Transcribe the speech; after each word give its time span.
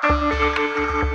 El 0.00 1.08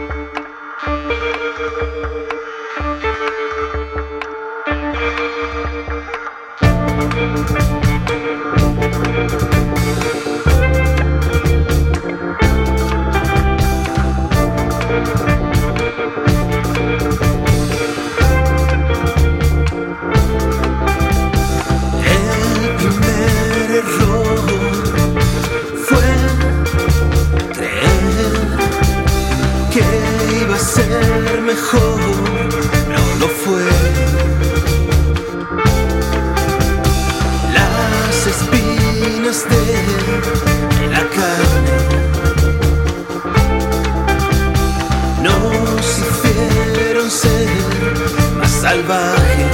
salvaje. 48.74 49.53